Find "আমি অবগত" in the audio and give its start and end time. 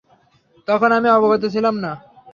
0.91-1.43